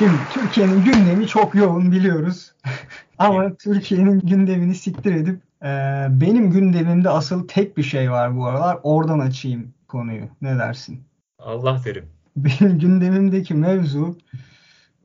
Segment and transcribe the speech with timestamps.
[0.00, 2.52] Şimdi Türkiye'nin gündemi çok yoğun biliyoruz.
[3.18, 5.66] Ama Türkiye'nin gündemini siktir edip e,
[6.10, 8.78] benim gündemimde asıl tek bir şey var bu aralar.
[8.82, 10.22] Oradan açayım konuyu.
[10.42, 11.04] Ne dersin?
[11.38, 12.08] Allah derim.
[12.36, 14.18] Benim gündemimdeki mevzu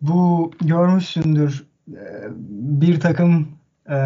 [0.02, 3.48] bu görmüşsündür e, bir takım
[3.90, 3.98] e,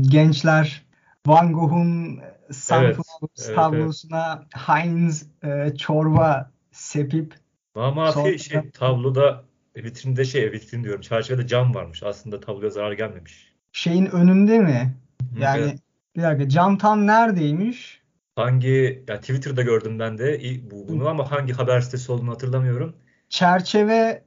[0.00, 0.82] gençler
[1.26, 2.20] Van Gogh'un
[2.52, 4.68] Sunflowers evet, tablosuna evet.
[4.68, 7.34] Heinz e, çorba sepip
[7.74, 8.38] Ama sonra...
[8.38, 12.02] şey tabloda vitrinde şey vitrin diyorum çerçevede cam varmış.
[12.02, 13.52] Aslında tabloya zarar gelmemiş.
[13.72, 14.94] Şeyin önünde mi?
[15.40, 15.78] Yani evet.
[16.16, 18.00] bir dakika cam tam neredeymiş?
[18.36, 22.96] Hangi ya Twitter'da gördüm ben de bu, bunu ama hangi haber sitesi olduğunu hatırlamıyorum.
[23.28, 24.22] Çerçeveye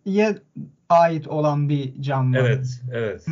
[0.89, 2.39] ait olan bir cam var.
[2.39, 3.25] Evet, evet.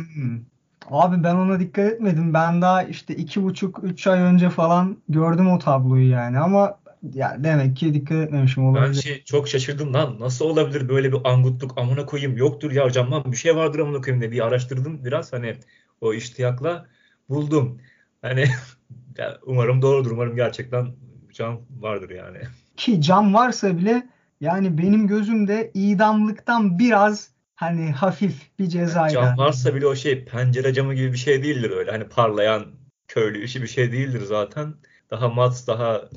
[0.90, 2.34] Abi ben ona dikkat etmedim.
[2.34, 6.78] Ben daha işte iki buçuk, üç ay önce falan gördüm o tabloyu yani ama
[7.14, 8.86] ya demek ki dikkat etmemişim olabilir.
[8.88, 10.16] Ben şey çok şaşırdım lan.
[10.20, 14.20] Nasıl olabilir böyle bir angutluk amına koyayım yoktur ya camdan bir şey vardır amına koyayım
[14.20, 15.56] diye bir araştırdım biraz hani
[16.00, 16.86] o iştiyakla
[17.28, 17.80] buldum.
[18.22, 18.44] Hani
[19.18, 20.10] ya umarım doğrudur.
[20.10, 20.86] Umarım gerçekten
[21.32, 22.38] cam vardır yani.
[22.76, 24.06] Ki cam varsa bile
[24.40, 29.22] yani benim gözümde idamlıktan biraz hani hafif bir cezayla.
[29.22, 31.90] Cam varsa bile o şey pencere camı gibi bir şey değildir öyle.
[31.90, 32.66] Hani parlayan
[33.08, 34.74] köylü işi bir şey değildir zaten.
[35.10, 36.08] Daha mat, daha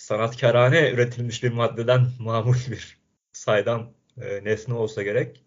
[0.00, 2.98] sanatkarane üretilmiş bir maddeden mamul bir
[3.32, 5.44] saydam e, nesne olsa gerek.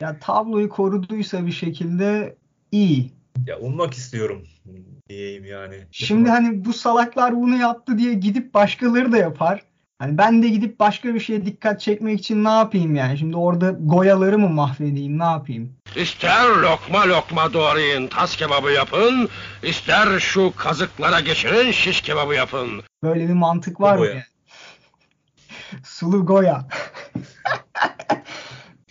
[0.00, 2.36] Ya tabloyu koruduysa bir şekilde
[2.72, 3.12] iyi.
[3.46, 4.46] Ya ummak istiyorum
[5.08, 5.86] diyeyim yani.
[5.90, 9.62] Şimdi hani bu salaklar bunu yaptı diye gidip başkaları da yapar.
[9.98, 13.18] Hani ben de gidip başka bir şeye dikkat çekmek için ne yapayım yani?
[13.18, 15.72] Şimdi orada goyaları mı mahvedeyim ne yapayım?
[15.96, 19.28] İster lokma lokma doğrayın tas kebabı yapın,
[19.62, 22.82] ister şu kazıklara geçirin şiş kebabı yapın.
[23.02, 24.06] Böyle bir mantık var mı?
[24.06, 24.22] Yani?
[25.84, 26.64] Sulu goya.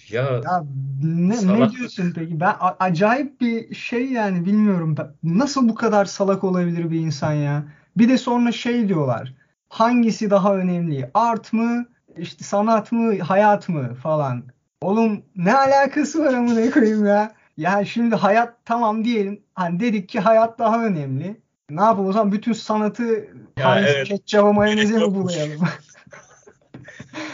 [0.09, 0.63] ya, ya
[1.03, 2.39] ne, ne diyorsun peki?
[2.39, 4.95] Ben acayip bir şey yani bilmiyorum.
[5.23, 7.63] Nasıl bu kadar salak olabilir bir insan ya?
[7.97, 9.33] Bir de sonra şey diyorlar
[9.73, 11.09] hangisi daha önemli?
[11.13, 11.85] Art mı,
[12.17, 14.43] işte sanat mı, hayat mı falan.
[14.81, 17.35] Oğlum ne alakası var amına koyayım ya?
[17.57, 19.43] Ya şimdi hayat tamam diyelim.
[19.55, 21.41] Hani dedik ki hayat daha önemli.
[21.69, 23.27] Ne yapalım o zaman bütün sanatı
[23.59, 24.07] hani evet.
[24.07, 25.59] ketçaba mayoneze mi bulayalım?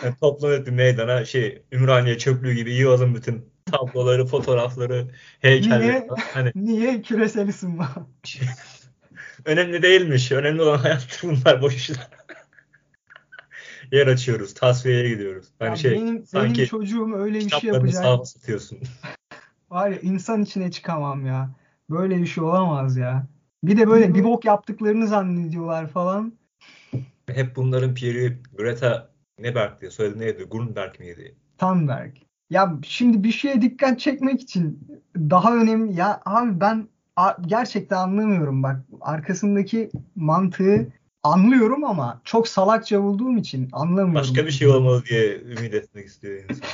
[0.04, 5.08] yani toplanıp bir meydana şey Ümraniye çöplüğü gibi yığalım bütün tabloları, fotoğrafları,
[5.40, 5.88] heykelleri.
[5.88, 6.52] Niye, hani...
[6.56, 7.90] niye küresel ısınma?
[9.46, 10.32] Önemli değilmiş.
[10.32, 12.19] Önemli olan hayattır bunlar boş işler
[13.92, 14.54] yer açıyoruz.
[14.54, 15.48] Tasfiyeye gidiyoruz.
[15.60, 17.88] Hani ya şey benim, sanki benim çocuğum öyle bir şey yapacak.
[17.88, 18.80] Kitaplarını satıyorsun.
[19.70, 21.50] Var ya insan içine çıkamam ya.
[21.90, 23.28] Böyle bir şey olamaz ya.
[23.64, 26.34] Bir de böyle bir bok yaptıklarını zannediyorlar falan.
[27.28, 30.44] Hep bunların piri Greta Neberg diye söyledi neydi?
[30.44, 31.36] Grunberg miydi?
[31.58, 32.16] Thunberg.
[32.50, 36.88] Ya şimdi bir şeye dikkat çekmek için daha önemli ya abi ben
[37.46, 40.88] gerçekten anlamıyorum bak arkasındaki mantığı
[41.24, 44.16] anlıyorum ama çok salakça bulduğum için anlamıyorum.
[44.16, 46.68] Başka bir şey olmalı diye ümit etmek istiyor insan.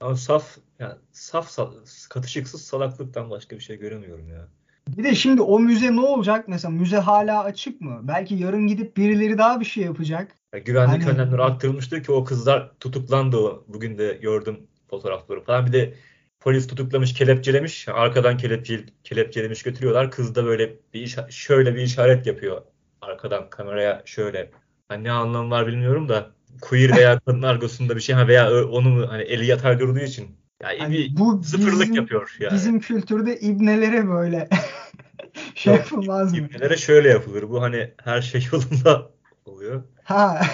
[0.00, 1.72] Ama saf yani saf sal,
[2.10, 4.48] katışıksız salaklıktan başka bir şey göremiyorum ya.
[4.88, 6.48] Bir de şimdi o müze ne olacak?
[6.48, 8.00] Mesela müze hala açık mı?
[8.02, 10.32] Belki yarın gidip birileri daha bir şey yapacak.
[10.54, 11.12] Ya güvenlik hani...
[11.12, 13.38] önlemleri arttırılmıştır ki o kızlar tutuklandı.
[13.68, 15.66] Bugün de gördüm fotoğrafları falan.
[15.66, 15.94] Bir de
[16.40, 17.88] polis tutuklamış, kelepçelemiş.
[17.88, 20.10] Arkadan kelepçe, kelepçelemiş götürüyorlar.
[20.10, 22.62] Kız da böyle bir şöyle bir işaret yapıyor
[23.00, 24.50] arkadan kameraya şöyle
[24.88, 29.22] hani ne anlamı var bilmiyorum da queer veya kadın argosunda bir şey veya onu hani
[29.22, 32.54] eli yatar gördüğü için yani hani bu sıfırlık bizim, yapıyor yani.
[32.54, 34.48] Bizim kültürde ibnelere böyle
[35.54, 36.38] şey Yok, yapılmaz mı?
[36.38, 37.48] İbnelere şöyle yapılır.
[37.50, 39.10] Bu hani her şey yolunda
[39.44, 39.82] oluyor.
[40.04, 40.40] Ha.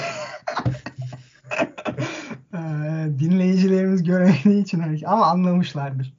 [3.18, 6.14] Dinleyicilerimiz göremediği için ama anlamışlardır.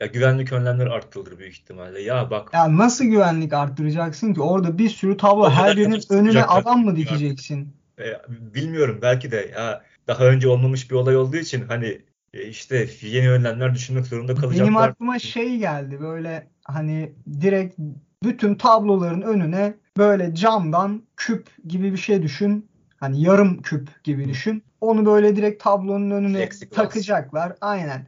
[0.00, 2.02] Ya güvenlik önlemleri arttırılır büyük ihtimalle.
[2.02, 2.50] Ya bak.
[2.54, 4.40] Ya nasıl güvenlik arttıracaksın ki?
[4.40, 7.76] Orada bir sürü tablo her birinin önüne adam mı dikeceksin?
[7.98, 12.02] E, bilmiyorum belki de ya daha önce olmamış bir olay olduğu için hani
[12.34, 14.66] e, işte yeni önlemler düşünmek zorunda kalacaklar.
[14.66, 17.78] Benim aklıma şey geldi böyle hani direkt
[18.22, 22.70] bütün tabloların önüne böyle camdan küp gibi bir şey düşün.
[22.96, 24.62] Hani yarım küp gibi düşün.
[24.80, 27.52] Onu böyle direkt tablonun önüne takacaklar.
[27.60, 28.06] Aynen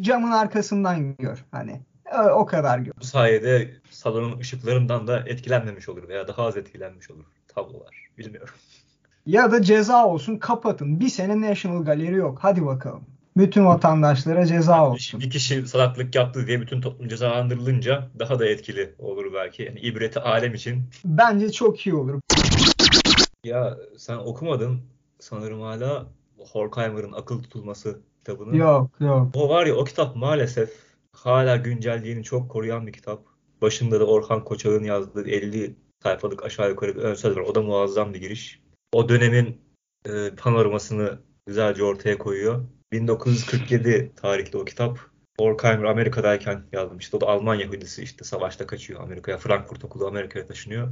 [0.00, 1.44] camın arkasından gör.
[1.50, 1.80] Hani
[2.34, 2.92] o kadar gör.
[3.00, 8.08] Bu sayede salonun ışıklarından da etkilenmemiş olur veya daha az etkilenmiş olur tablolar.
[8.18, 8.54] Bilmiyorum.
[9.26, 11.00] Ya da ceza olsun kapatın.
[11.00, 12.38] Bir sene National Gallery yok.
[12.42, 13.04] Hadi bakalım.
[13.36, 15.20] Bütün vatandaşlara ceza olsun.
[15.20, 19.62] Bir kişi salaklık yaptı diye bütün toplum cezalandırılınca daha da etkili olur belki.
[19.62, 20.82] Yani ibreti alem için.
[21.04, 22.20] Bence çok iyi olur.
[23.44, 24.80] Ya sen okumadın
[25.20, 26.06] sanırım hala
[26.38, 28.56] Horkheimer'ın akıl tutulması kitabını?
[28.56, 29.28] Yok yok.
[29.34, 30.70] O var ya o kitap maalesef
[31.12, 33.22] hala güncelliğini çok koruyan bir kitap.
[33.62, 37.42] Başında da Orhan Koçak'ın yazdığı 50 sayfalık aşağı yukarı bir ön söz var.
[37.42, 38.62] O da muazzam bir giriş.
[38.92, 39.60] O dönemin
[40.06, 42.64] e, panoramasını güzelce ortaya koyuyor.
[42.92, 44.98] 1947 tarihli o kitap.
[45.38, 46.98] Horkheimer Amerika'dayken yazdım.
[46.98, 49.38] İşte o da Alman Yahudisi işte savaşta kaçıyor Amerika'ya.
[49.38, 50.88] Frankfurt okulu Amerika'ya taşınıyor.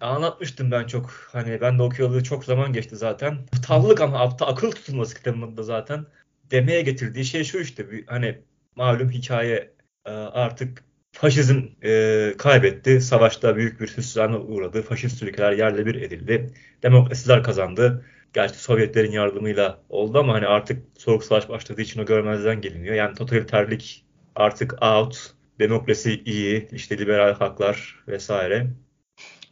[0.00, 1.10] Anlatmıştım ben çok.
[1.10, 3.38] Hani ben de okuyalı çok zaman geçti zaten.
[3.56, 6.06] Aptallık ama aptal akıl tutulması kitabında zaten
[6.54, 7.86] demeye getirdiği şey şu işte.
[8.06, 8.38] Hani
[8.76, 9.70] malum hikaye
[10.06, 13.00] e, artık faşizm e, kaybetti.
[13.00, 14.82] Savaşta büyük bir hüsrana uğradı.
[14.82, 16.50] Faşist ülkeler yerle bir edildi.
[16.82, 18.04] Demokrasiler kazandı.
[18.32, 22.94] Gerçi Sovyetlerin yardımıyla oldu ama hani artık soğuk savaş başladığı için o görmezden geliniyor.
[22.94, 24.04] Yani totaliterlik
[24.34, 28.66] artık out, demokrasi iyi, işte liberal haklar vesaire.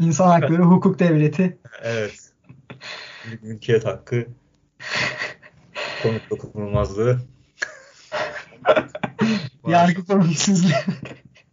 [0.01, 1.59] İnsan hakları, hukuk devleti.
[1.83, 2.33] Evet.
[3.43, 4.27] Mülkiyet hakkı,
[6.03, 7.19] konut dokunulmazlığı.
[9.67, 10.69] Yargı konuksuzluğu.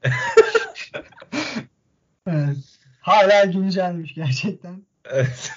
[2.27, 2.57] evet.
[3.01, 4.83] Hala güncelmiş gerçekten.
[5.05, 5.51] Evet.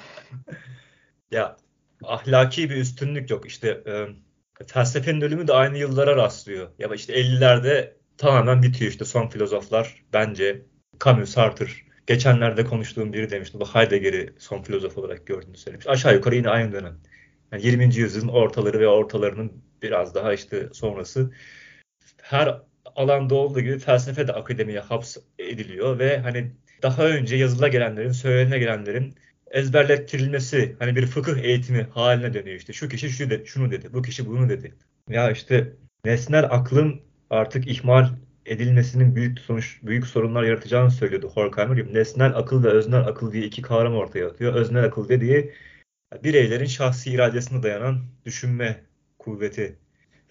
[1.30, 1.56] ya
[2.04, 3.46] ahlaki bir üstünlük yok.
[3.46, 4.06] İşte e,
[4.66, 6.68] felsefenin ölümü de aynı yıllara rastlıyor.
[6.78, 10.62] Ya işte 50'lerde tamamen bitiyor işte son filozoflar bence
[11.04, 11.66] Camus, Sartre.
[12.06, 13.60] Geçenlerde konuştuğum biri demişti.
[13.60, 15.86] Bu Heidegger'i son filozof olarak gördüğünü söylemiş.
[15.86, 17.00] Aşağı yukarı yine aynı dönem.
[17.52, 17.96] Yani 20.
[17.96, 19.52] yüzyılın ortaları ve ortalarının
[19.82, 21.30] biraz daha işte sonrası.
[22.22, 22.62] Her
[22.96, 26.52] alanda olduğu gibi felsefe de akademiye haps ediliyor ve hani
[26.82, 29.14] daha önce yazıla gelenlerin, söylenene gelenlerin
[29.50, 32.72] ezberlettirilmesi hani bir fıkıh eğitimi haline dönüyor işte.
[32.72, 34.74] Şu kişi şu dedi, şunu dedi, bu kişi bunu dedi.
[35.08, 35.72] Ya işte
[36.04, 37.00] nesnel aklın
[37.30, 38.08] artık ihmal
[38.46, 41.94] edilmesinin büyük sonuç büyük sorunlar yaratacağını söylüyordu Horkheimer.
[41.94, 44.54] Nesnel akıl ve öznel akıl diye iki kavram ortaya atıyor.
[44.54, 45.52] Öznel akıl dediği
[46.22, 48.84] bireylerin şahsi iradesine dayanan düşünme
[49.18, 49.78] kuvveti.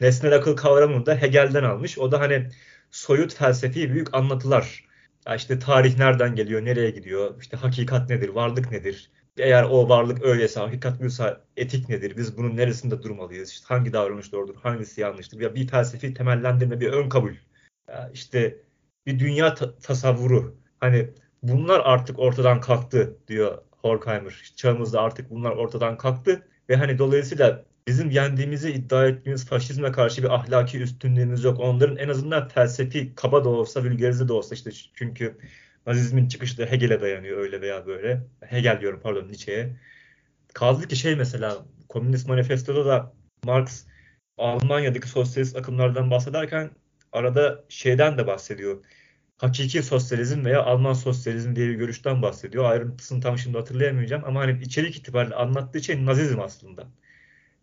[0.01, 1.97] Nesnel akıl kavramını da Hegel'den almış.
[1.97, 2.49] O da hani
[2.91, 4.85] soyut felsefi büyük anlatılar.
[5.27, 9.11] Ya işte tarih nereden geliyor, nereye gidiyor, işte hakikat nedir, varlık nedir?
[9.37, 12.17] Eğer o varlık öyleyse, hakikat buysa etik nedir?
[12.17, 13.51] Biz bunun neresinde durmalıyız?
[13.51, 15.39] İşte hangi davranış doğrudur, hangisi yanlıştır?
[15.39, 17.33] Ya bir felsefi temellendirme, bir ön kabul.
[17.89, 18.57] Ya işte
[19.05, 20.57] bir dünya ta- tasavvuru.
[20.79, 21.09] Hani
[21.43, 24.53] bunlar artık ortadan kalktı diyor Horkheimer.
[24.55, 30.33] Çağımızda artık bunlar ortadan kalktı ve hani dolayısıyla bizim yendiğimizi iddia ettiğimiz faşizme karşı bir
[30.33, 31.59] ahlaki üstünlüğümüz yok.
[31.59, 35.37] Onların en azından felsefi kaba da olsa, vulgarize de olsa işte çünkü
[35.87, 38.21] Nazizmin çıkışı da Hegel'e dayanıyor öyle veya böyle.
[38.41, 39.75] Hegel diyorum pardon Nietzsche'ye.
[40.53, 43.13] Kaldı ki şey mesela Komünist Manifesto'da da
[43.43, 43.85] Marx
[44.37, 46.71] Almanya'daki sosyalist akımlardan bahsederken
[47.11, 48.85] arada şeyden de bahsediyor.
[49.45, 52.65] Hakiki sosyalizm veya Alman sosyalizm diye bir görüşten bahsediyor.
[52.65, 56.87] Ayrıntısını tam şimdi hatırlayamayacağım ama hani içerik itibariyle anlattığı şey Nazizm aslında.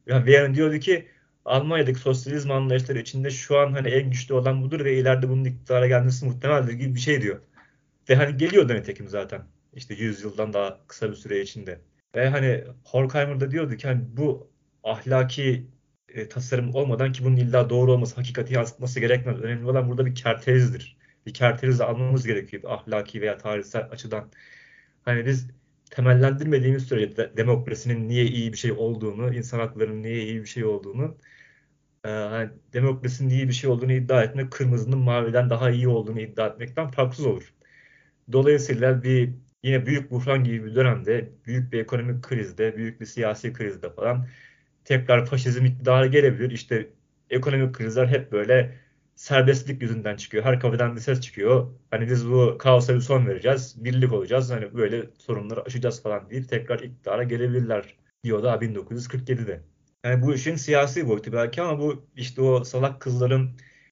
[0.07, 1.09] Yani yani diyordu ki
[1.45, 5.87] Almanya'daki sosyalizm anlayışları içinde şu an hani en güçlü olan budur ve ileride bunun iktidara
[5.87, 7.41] gelmesi muhtemeldir gibi bir şey diyor.
[8.11, 9.43] Ve hani geliyor da nitekim zaten.
[9.75, 11.81] İşte 100 yıldan daha kısa bir süre içinde.
[12.15, 14.51] Ve hani Horkheimer da diyordu ki hani bu
[14.85, 15.67] ahlaki
[16.09, 19.41] e, tasarım olmadan ki bunun illa doğru olması, hakikati yansıtması gerekmez.
[19.41, 21.02] Önemli olan burada bir kerterizdir.
[21.27, 24.31] Bir kerterizi almamız gerekiyor ahlaki veya tarihsel açıdan.
[25.05, 25.51] Hani biz
[25.91, 30.65] temellendirmediğimiz sürece de, demokrasinin niye iyi bir şey olduğunu, insan haklarının niye iyi bir şey
[30.65, 31.19] olduğunu,
[32.05, 36.47] e, hani demokrasinin iyi bir şey olduğunu iddia etmek, kırmızının maviden daha iyi olduğunu iddia
[36.47, 37.55] etmekten farksız olur.
[38.33, 43.53] Dolayısıyla bir yine büyük buhran gibi bir dönemde, büyük bir ekonomik krizde, büyük bir siyasi
[43.53, 44.29] krizde falan
[44.85, 46.51] tekrar faşizm iktidara gelebilir.
[46.51, 46.91] İşte
[47.31, 48.79] ekonomik krizler hep böyle
[49.23, 50.45] serbestlik yüzünden çıkıyor.
[50.45, 51.75] Her kafeden bir ses çıkıyor.
[51.91, 53.85] Hani biz bu kaosa bir son vereceğiz.
[53.85, 54.51] Birlik olacağız.
[54.51, 59.61] Hani böyle sorunları aşacağız falan deyip tekrar iktidara gelebilirler diyor da 1947'de.
[60.05, 63.51] Yani bu işin siyasi boyutu belki ama bu işte o salak kızların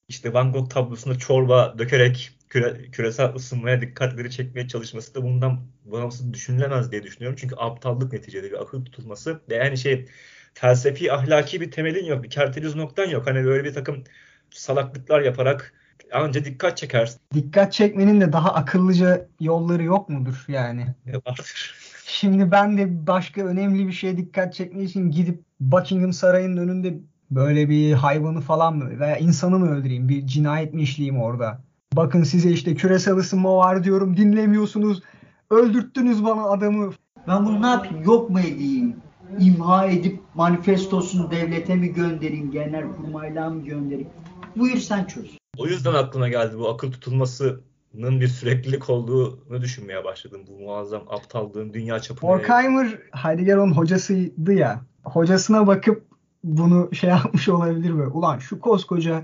[0.09, 6.35] işte Van Gogh tablosuna çorba dökerek küre, küresel ısınmaya dikkatleri çekmeye çalışması da bundan bağımsız
[6.35, 7.39] düşünülemez diye düşünüyorum.
[7.41, 9.41] Çünkü aptallık neticede bir akıl tutulması.
[9.51, 10.07] Ve yani şey
[10.55, 12.23] felsefi ahlaki bir temelin yok.
[12.23, 13.27] Bir kerteriz noktan yok.
[13.27, 14.05] Hani böyle bir takım
[14.51, 15.73] salaklıklar yaparak
[16.13, 17.21] anca dikkat çekersin.
[17.35, 20.87] Dikkat çekmenin de daha akıllıca yolları yok mudur yani?
[21.07, 21.75] E, vardır.
[22.07, 26.95] Şimdi ben de başka önemli bir şeye dikkat çekmek için gidip Buckingham Sarayı'nın önünde
[27.31, 30.09] böyle bir hayvanı falan mı veya insanı mı öldüreyim?
[30.09, 31.61] Bir cinayet mi işleyeyim orada?
[31.93, 35.03] Bakın size işte küresel ısınma var diyorum dinlemiyorsunuz.
[35.51, 36.93] Öldürttünüz bana adamı.
[37.29, 38.03] Ben bunu ne yapayım?
[38.05, 38.97] Yok mu edeyim?
[39.39, 42.51] İmha edip manifestosunu devlete mi göndereyim?
[42.51, 44.09] Genel kurmayla mı göndereyim?
[44.57, 45.39] Buyur sen çöz.
[45.59, 50.41] O yüzden aklıma geldi bu akıl tutulmasının bir süreklilik olduğunu düşünmeye başladım.
[50.49, 52.33] Bu muazzam aptallığın dünya çapında.
[52.33, 54.81] Horkheimer Heidegger'in hocasıydı ya.
[55.05, 56.05] Hocasına bakıp
[56.45, 58.11] bunu şey yapmış olabilir böyle.
[58.11, 59.23] Ulan şu koskoca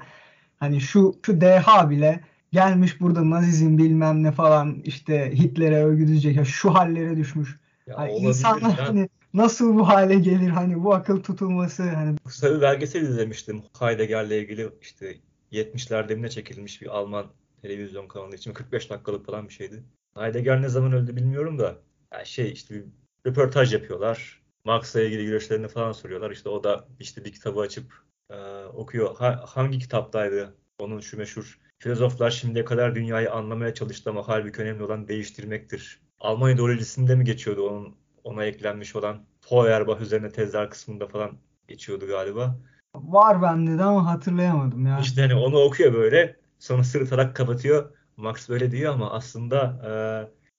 [0.56, 2.20] hani şu şu deha bile
[2.52, 7.56] gelmiş burada nazizm bilmem ne falan işte Hitler'e övgü ya şu hallere düşmüş.
[7.86, 8.88] Ya hani insanlar ya.
[8.88, 12.16] hani nasıl bu hale gelir hani bu akıl tutulması hani.
[12.24, 15.16] Kısa bir belgesel izlemiştim Heidegger'le ilgili işte
[15.52, 17.26] 70'lerde mi ne çekilmiş bir Alman
[17.62, 19.82] televizyon kanalı için 45 dakikalık falan bir şeydi.
[20.14, 21.78] Heidegger ne zaman öldü bilmiyorum da
[22.12, 22.84] yani şey işte bir
[23.26, 24.42] röportaj yapıyorlar.
[24.64, 26.30] Marx'la ilgili görüşlerini falan soruyorlar.
[26.30, 27.92] İşte o da işte bir kitabı açıp
[28.30, 29.16] e, okuyor.
[29.16, 30.54] Ha, hangi kitaptaydı?
[30.78, 36.00] Onun şu meşhur filozoflar şimdiye kadar dünyayı anlamaya çalıştı ama halbuki önemli olan değiştirmektir.
[36.20, 42.56] Alman ideolojisinde mi geçiyordu onun ona eklenmiş olan Feuerbach üzerine tezler kısmında falan geçiyordu galiba.
[42.94, 44.98] Var bende de ama hatırlayamadım ya.
[45.00, 47.92] İşte hani onu okuyor böyle sonra sırıtarak kapatıyor.
[48.16, 49.90] Max böyle diyor ama aslında e,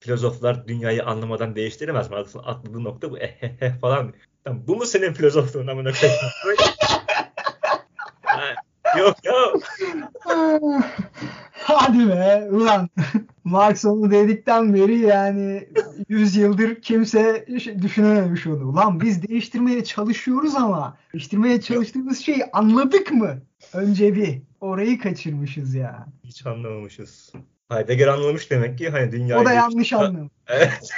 [0.00, 2.10] filozoflar dünyayı anlamadan değiştiremez.
[2.10, 4.14] Marx'ın atladığı nokta bu ehehe falan.
[4.44, 6.20] Tamam, bu mu senin filozofluğun amına koyayım?
[8.98, 9.62] yok yok.
[11.52, 12.88] Hadi be ulan.
[13.50, 15.68] Marx onu dedikten beri yani
[16.08, 17.46] 100 yıldır kimse
[17.82, 18.68] düşünememiş onu.
[18.68, 23.42] Ulan biz değiştirmeye çalışıyoruz ama değiştirmeye çalıştığımız şeyi anladık mı?
[23.72, 26.06] Önce bir orayı kaçırmışız ya.
[26.24, 27.32] Hiç anlamamışız.
[27.68, 29.42] Heidegger anlamış demek ki hani dünyayı...
[29.42, 30.32] O da yanlış anlamış.
[30.48, 30.90] Evet.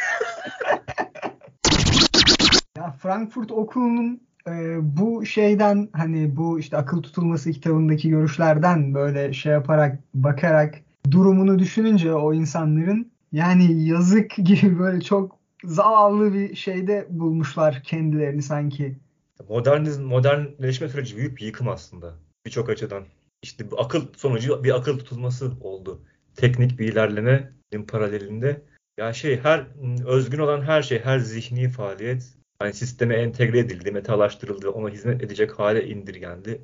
[2.76, 9.52] ya Frankfurt Okulu'nun e, bu şeyden hani bu işte akıl tutulması kitabındaki görüşlerden böyle şey
[9.52, 10.74] yaparak bakarak
[11.10, 18.96] durumunu düşününce o insanların yani yazık gibi böyle çok zavallı bir şeyde bulmuşlar kendilerini sanki.
[19.48, 22.14] Modernizm, modernleşme süreci büyük bir yıkım aslında
[22.46, 23.04] birçok açıdan.
[23.42, 26.02] İşte akıl sonucu bir akıl tutulması oldu.
[26.36, 28.62] Teknik bir ilerlemenin paralelinde.
[28.98, 29.66] Ya şey her
[30.06, 35.58] özgün olan her şey, her zihni faaliyet hani sisteme entegre edildi, metalaştırıldı, ona hizmet edecek
[35.58, 36.60] hale indirgendi.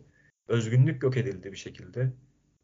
[0.48, 2.12] Özgünlük yok edildi bir şekilde.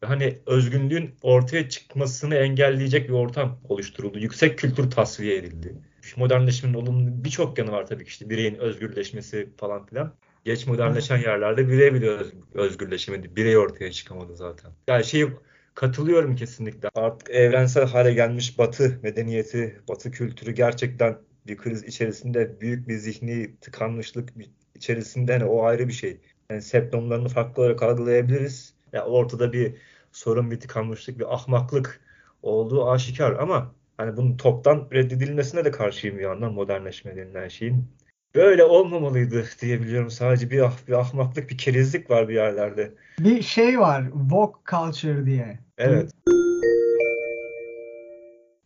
[0.02, 4.18] Hani özgünlüğün ortaya çıkmasını engelleyecek bir ortam oluşturuldu.
[4.18, 5.76] Yüksek kültür tasfiye edildi.
[6.16, 10.14] Modernleşmenin olumlu birçok yanı var tabii ki işte bireyin özgürleşmesi falan filan.
[10.44, 12.10] Geç modernleşen yerlerde birey bile
[12.54, 13.36] özgürleşemedi.
[13.36, 14.72] Birey ortaya çıkamadı zaten.
[14.88, 15.28] Yani şeyi
[15.74, 16.88] katılıyorum kesinlikle.
[16.94, 23.56] Artık evrensel hale gelmiş batı medeniyeti, batı kültürü gerçekten bir kriz içerisinde büyük bir zihni
[23.60, 24.28] tıkanmışlık
[24.74, 26.20] içerisinde hani o ayrı bir şey.
[26.50, 28.74] Yani septomlarını farklı olarak algılayabiliriz.
[28.92, 29.74] Yani ortada bir
[30.12, 32.00] sorun, bir tıkanmışlık, bir ahmaklık
[32.42, 37.88] olduğu aşikar ama hani bunun toptan reddedilmesine de karşıyım bir yandan modernleşme denilen şeyin.
[38.34, 40.10] Böyle olmamalıydı diyebiliyorum.
[40.10, 42.94] Sadece bir, ah, bir ahmaklık, bir kerizlik var bir yerlerde.
[43.18, 45.58] Bir şey var, woke culture diye.
[45.78, 46.10] Evet.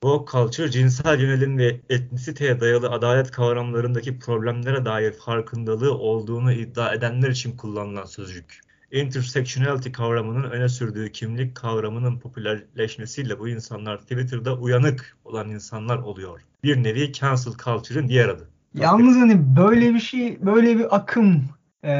[0.02, 7.28] Woke culture, cinsel yönelim ve etnisiteye dayalı adalet kavramlarındaki problemlere dair farkındalığı olduğunu iddia edenler
[7.28, 8.60] için kullanılan sözcük.
[8.92, 16.40] Intersectionality kavramının öne sürdüğü kimlik kavramının popülerleşmesiyle bu insanlar Twitter'da uyanık olan insanlar oluyor.
[16.64, 18.48] Bir nevi cancel culture'ın diğer adı.
[18.74, 21.44] Yalnız hani böyle bir şey, böyle bir akım
[21.84, 21.90] e,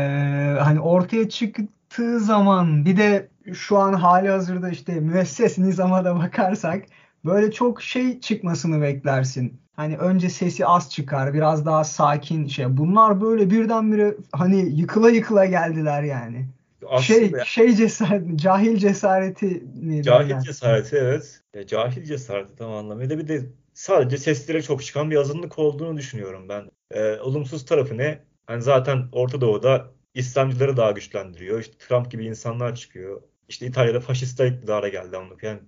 [0.60, 6.84] hani ortaya çıktığı zaman bir de şu an hali hazırda işte müesses nizama da bakarsak
[7.24, 9.60] böyle çok şey çıkmasını beklersin.
[9.76, 12.76] Hani önce sesi az çıkar, biraz daha sakin şey.
[12.76, 16.46] Bunlar böyle birdenbire hani yıkıla yıkıla geldiler yani.
[16.88, 17.44] Aslında şey ya.
[17.44, 20.02] şey cesaret, cahil cesareti mi?
[20.02, 20.44] Cahil yani?
[20.44, 21.40] cesareti evet.
[21.54, 26.48] Ya, cahil cesareti tam anlamıyla bir de sadece seslere çok çıkan bir azınlık olduğunu düşünüyorum
[26.48, 26.70] ben.
[26.90, 28.24] Ee, olumsuz tarafı ne?
[28.46, 31.60] Hani zaten Orta Doğu'da İslamcıları daha güçlendiriyor.
[31.60, 33.22] İşte Trump gibi insanlar çıkıyor.
[33.48, 35.42] İşte İtalya'da faşistler iktidara geldi anlık.
[35.42, 35.60] Yani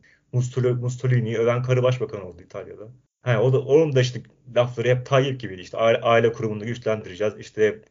[0.80, 2.88] Mussolini'yi öven karı başbakan oldu İtalya'da.
[3.22, 4.20] He, o da onun da işte
[4.56, 5.60] lafları hep Tayyip gibiydi.
[5.60, 7.34] İşte aile, aile kurumunu güçlendireceğiz.
[7.38, 7.82] İşte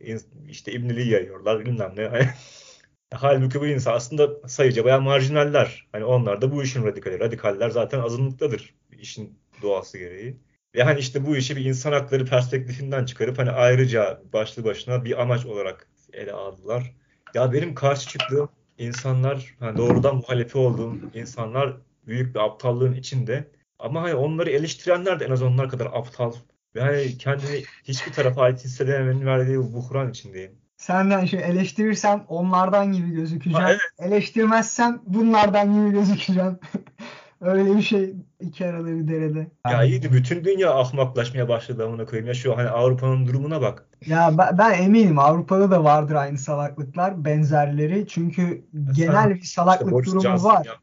[0.50, 2.10] işte İbniliği yayıyorlar bilmem ne.
[3.14, 5.88] Halbuki bu insan aslında sayıca bayağı marjinaller.
[5.92, 7.20] Hani onlar da bu işin radikali.
[7.20, 10.38] Radikaller zaten azınlıktadır işin doğası gereği.
[10.76, 15.22] Ve hani işte bu işi bir insan hakları perspektifinden çıkarıp hani ayrıca başlı başına bir
[15.22, 16.94] amaç olarak ele aldılar.
[17.34, 23.52] Ya benim karşı çıktığım insanlar, hani doğrudan muhalefi olduğum insanlar büyük bir aptallığın içinde.
[23.80, 26.34] Ama hani onları eleştirenler de en az onlar kadar aptal.
[26.76, 30.67] Ve hani kendini hiçbir tarafa ait hissedememenin verdiği bu buhran içindeyim.
[30.78, 33.66] Senden şey eleştirirsem onlardan gibi gözükeceğim.
[33.66, 33.82] Ha, evet.
[34.00, 36.60] Eleştirmezsem bunlardan gibi gözükeceğim.
[37.42, 39.48] Öyle bir şey iki arada bir derede.
[39.70, 40.14] Ya iyiydi.
[40.14, 42.28] Bütün dünya ahmaklaşmaya başladı amına koyayım.
[42.28, 43.86] Ya şu hani Avrupa'nın durumuna bak.
[44.06, 48.08] Ya ben, ben eminim Avrupa'da da vardır aynı salaklıklar, benzerleri.
[48.08, 48.42] Çünkü
[48.74, 50.66] ya genel bir salaklık işte durumu var.
[50.66, 50.74] Ya.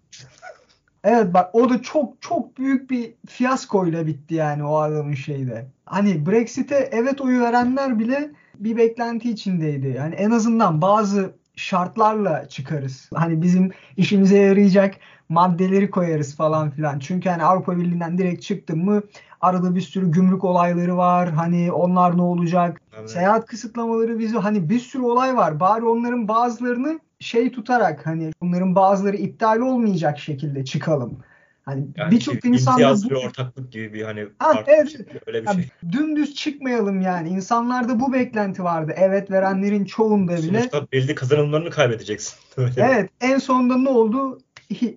[1.04, 5.66] Evet bak o da çok çok büyük bir fiyaskoyla bitti yani o adamın şeyde.
[5.86, 9.94] Hani Brexit'e evet oyu verenler bile bir beklenti içindeydi.
[9.96, 13.10] Yani en azından bazı şartlarla çıkarız.
[13.14, 14.94] Hani bizim işimize yarayacak
[15.28, 16.98] maddeleri koyarız falan filan.
[16.98, 19.02] Çünkü hani Avrupa Birliği'nden direkt çıktım mı
[19.40, 21.30] arada bir sürü gümrük olayları var.
[21.30, 22.80] Hani onlar ne olacak?
[22.98, 23.10] Evet.
[23.10, 25.60] Seyahat kısıtlamaları vize hani bir sürü olay var.
[25.60, 31.18] Bari onların bazılarını şey tutarak hani onların bazıları iptal olmayacak şekilde çıkalım.
[31.64, 33.14] Hani yani birçok şey, insan da bu...
[33.14, 34.90] ortaklık gibi bir hani ha, evet.
[34.90, 35.92] Şey, öyle bir yani şey.
[35.92, 37.28] Dümdüz çıkmayalım yani.
[37.28, 38.92] İnsanlarda bu beklenti vardı.
[38.96, 40.58] Evet verenlerin çoğunda bile.
[40.58, 42.38] Sonuçta belli kazanımlarını kaybedeceksin.
[42.76, 43.10] evet.
[43.20, 44.38] En sonunda ne oldu?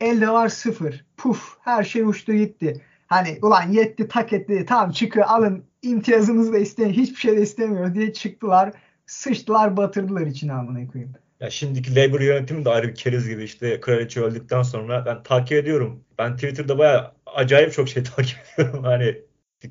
[0.02, 1.06] Elde var sıfır.
[1.18, 1.58] Puf.
[1.62, 2.82] Her şey uçtu gitti.
[3.08, 4.66] Hani ulan yetti tak etti.
[4.68, 6.94] Tamam çıkı alın imtiyazınızı da isteyin.
[6.94, 8.74] Hiçbir şey de istemiyor diye çıktılar.
[9.06, 11.14] Sıçtılar batırdılar içine amına koyayım.
[11.40, 15.58] Ya şimdiki Labour yönetimi de ayrı bir keriz gibi işte kraliçe öldükten sonra ben takip
[15.58, 16.04] ediyorum.
[16.18, 18.84] Ben Twitter'da baya acayip çok şey takip ediyorum.
[18.84, 19.22] Hani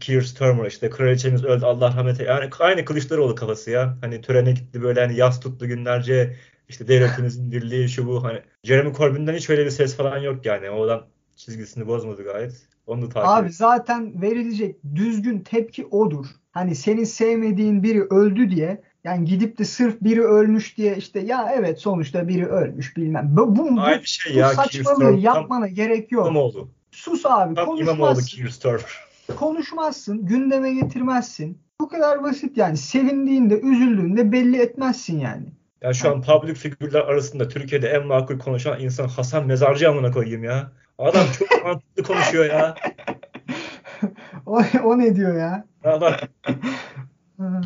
[0.00, 2.40] Keir Starmer işte kraliçemiz öldü Allah rahmet eylesin.
[2.40, 3.98] Yani aynı Kılıçdaroğlu kafası ya.
[4.00, 6.36] Hani törene gitti böyle hani yas tuttu günlerce.
[6.68, 8.42] İşte devletimizin dirliği şu bu hani.
[8.62, 10.70] Jeremy Corbyn'den hiç öyle bir ses falan yok yani.
[10.70, 11.06] O adam
[11.36, 12.66] çizgisini bozmadı gayet.
[12.86, 16.26] Onu da takip Abi zaten verilecek düzgün tepki odur.
[16.50, 21.52] Hani senin sevmediğin biri öldü diye yani gidip de sırf biri ölmüş diye işte ya
[21.54, 23.28] evet sonuçta biri ölmüş bilmem.
[23.30, 24.48] Bu, bu, Aynı bu, şey bu ya.
[24.48, 26.26] saçmalığı yapmana gerek yok.
[26.26, 26.68] İmamoğlu.
[26.90, 28.48] Sus abi tam konuşmazsın.
[29.36, 31.58] Konuşmazsın, gündeme getirmezsin.
[31.80, 32.76] Bu kadar basit yani.
[32.76, 35.46] Sevindiğinde, üzüldüğünde belli etmezsin yani.
[35.82, 40.44] Ya şu an public figürler arasında Türkiye'de en makul konuşan insan Hasan Mezarcı amına koyayım
[40.44, 40.72] ya.
[40.98, 42.74] Adam çok mantıklı konuşuyor ya.
[44.46, 45.64] o, o ne diyor ya?
[45.84, 46.28] Ya bak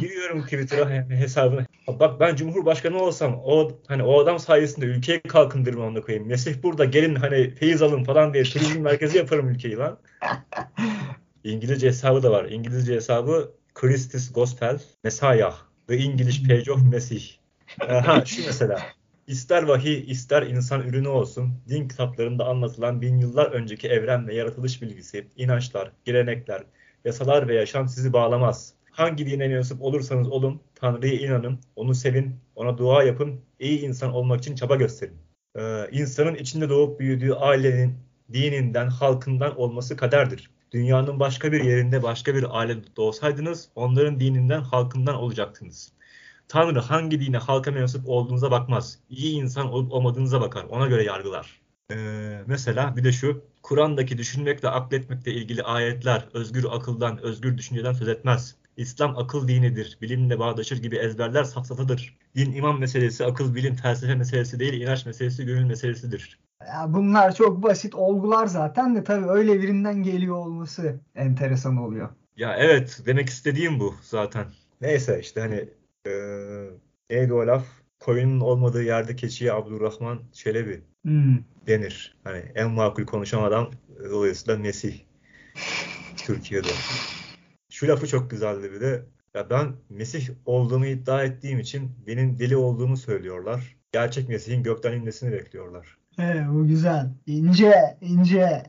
[0.00, 1.66] Giriyorum Twitter'a hesabına.
[1.88, 6.28] Bak ben Cumhurbaşkanı olsam o hani o adam sayesinde ülkeyi kalkındırma onu koyayım.
[6.28, 9.98] Mesih burada gelin hani feyiz alın falan diye turizm merkezi yaparım ülkeyi lan.
[11.44, 12.44] İngilizce hesabı da var.
[12.44, 15.54] İngilizce hesabı Christus Gospel Messiah.
[15.88, 17.30] The English Page of Mesih.
[17.78, 18.80] Ha şu mesela.
[19.26, 24.82] İster vahiy ister insan ürünü olsun, din kitaplarında anlatılan bin yıllar önceki evren ve yaratılış
[24.82, 26.62] bilgisi, inançlar, gelenekler,
[27.04, 28.74] yasalar ve yaşam sizi bağlamaz.
[28.90, 34.40] Hangi dine mensup olursanız olun, Tanrı'ya inanın, onu sevin, ona dua yapın, iyi insan olmak
[34.40, 35.16] için çaba gösterin.
[35.58, 37.94] Ee, insanın içinde doğup büyüdüğü ailenin,
[38.32, 40.50] dininden, halkından olması kaderdir.
[40.72, 45.92] Dünyanın başka bir yerinde başka bir ailede doğsaydınız, onların dininden, halkından olacaktınız.
[46.48, 48.98] Tanrı hangi dine, halka mensup olduğunuza bakmaz.
[49.08, 51.60] İyi insan olup olmadığınıza bakar, ona göre yargılar.
[51.92, 58.08] Ee, mesela bir de şu, Kur'an'daki düşünmekle akletmekle ilgili ayetler özgür akıldan, özgür düşünceden söz
[58.08, 58.56] etmez.
[58.80, 62.18] İslam akıl dinidir, bilimle bağdaşır gibi ezberler safsatadır.
[62.36, 66.38] Din imam meselesi, akıl bilim, felsefe meselesi değil, inanç meselesi, gönül meselesidir.
[66.60, 72.08] Ya bunlar çok basit olgular zaten de tabii öyle birinden geliyor olması enteresan oluyor.
[72.36, 74.46] Ya evet, demek istediğim bu zaten.
[74.80, 75.68] Neyse işte hani
[76.06, 76.70] ee,
[77.10, 77.64] neydi o laf?
[78.00, 81.38] Koyunun olmadığı yerde keçiye Abdurrahman Çelebi hmm.
[81.66, 82.16] denir.
[82.24, 83.70] Hani en makul konuşan adam
[84.10, 84.94] dolayısıyla Mesih
[86.16, 86.68] Türkiye'de.
[87.80, 89.04] Şu lafı çok güzeldi bir de.
[89.34, 93.76] Ya ben Mesih olduğumu iddia ettiğim için benim deli olduğumu söylüyorlar.
[93.92, 95.96] Gerçek Mesih'in gökten inmesini bekliyorlar.
[96.16, 97.10] He, bu güzel.
[97.26, 98.62] İnce, ince.